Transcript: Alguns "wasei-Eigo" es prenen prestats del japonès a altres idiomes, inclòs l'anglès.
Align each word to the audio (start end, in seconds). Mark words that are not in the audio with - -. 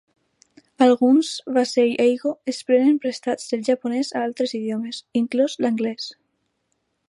Alguns 0.85 1.27
"wasei-Eigo" 1.57 2.33
es 2.53 2.63
prenen 2.69 2.97
prestats 3.05 3.53
del 3.53 3.63
japonès 3.69 4.11
a 4.17 4.25
altres 4.31 4.57
idiomes, 4.61 5.05
inclòs 5.23 5.61
l'anglès. 5.67 6.13